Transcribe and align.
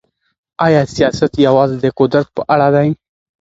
آیا 0.65 0.81
سیاست 0.95 1.31
یوازې 1.47 1.77
د 1.79 1.85
قدرت 1.99 2.27
په 2.35 2.41
اړه 2.53 2.67
دی؟ 2.75 2.89